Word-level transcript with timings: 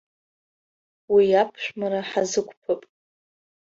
Уи 1.13 1.25
аԥшәмара 1.41 1.99
ҳазықәԥап. 2.09 2.81